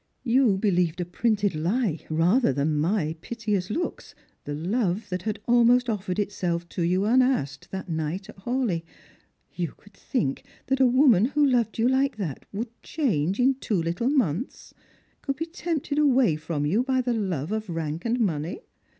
You 0.23 0.57
believed 0.57 0.99
a 0.99 1.05
printed 1.05 1.53
lie 1.53 1.99
rather 2.09 2.51
than 2.51 2.75
my 2.79 3.15
piteous 3.21 3.69
looks— 3.69 4.15
the 4.45 4.55
love 4.55 5.07
that 5.09 5.21
had 5.21 5.37
almost 5.45 5.91
offered 5.91 6.17
itself 6.17 6.67
to 6.69 6.81
you 6.81 7.05
unasked 7.05 7.69
that 7.69 7.87
night 7.87 8.27
at 8.27 8.37
Hawleigh. 8.39 8.81
You 9.53 9.75
could 9.77 9.93
think 9.93 10.43
that 10.65 10.79
a 10.79 10.87
woman 10.87 11.25
who 11.25 11.45
loved 11.45 11.77
you 11.77 11.87
like 11.87 12.17
that 12.17 12.45
would 12.51 12.69
change 12.81 13.39
in 13.39 13.53
two 13.59 13.79
little 13.79 14.09
months— 14.09 14.73
could 15.21 15.35
be 15.35 15.45
tempted 15.45 15.99
away 15.99 16.35
from 16.35 16.65
you 16.65 16.81
by 16.81 17.01
the 17.01 17.13
love 17.13 17.51
cf 17.51 17.65
rank 17.71 18.03
and 18.03 18.19
money. 18.19 18.61